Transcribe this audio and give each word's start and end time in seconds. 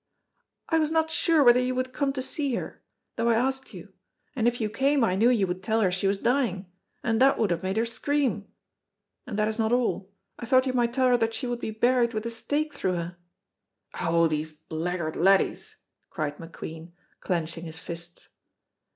"I 0.67 0.79
was 0.79 0.89
not 0.89 1.11
sure 1.11 1.43
whether 1.43 1.59
you 1.59 1.75
would 1.75 1.93
come 1.93 2.11
to 2.13 2.23
see 2.23 2.55
her, 2.55 2.81
though 3.17 3.27
I 3.29 3.35
asked 3.35 3.71
you, 3.71 3.93
and 4.35 4.47
if 4.47 4.59
you 4.59 4.67
came 4.67 5.03
I 5.03 5.13
knew 5.15 5.29
you 5.29 5.45
would 5.45 5.61
tell 5.61 5.79
her 5.81 5.91
she 5.91 6.07
was 6.07 6.17
dying, 6.17 6.65
and 7.03 7.21
that 7.21 7.37
would 7.37 7.51
have 7.51 7.61
made 7.61 7.77
her 7.77 7.85
scream. 7.85 8.47
And 9.27 9.37
that 9.37 9.47
is 9.47 9.59
not 9.59 9.71
all, 9.71 10.09
I 10.39 10.47
thought 10.47 10.65
you 10.65 10.73
might 10.73 10.91
tell 10.93 11.09
her 11.09 11.17
that 11.17 11.35
she 11.35 11.45
would 11.45 11.59
be 11.59 11.69
buried 11.69 12.15
with 12.15 12.25
a 12.25 12.31
stake 12.31 12.73
through 12.73 12.95
her" 12.95 13.17
"Oh, 14.01 14.25
these 14.27 14.51
blackguard 14.57 15.15
laddies!" 15.15 15.75
cried 16.09 16.37
McQueen, 16.37 16.93
clenching 17.19 17.65
his 17.65 17.77
fists. 17.77 18.29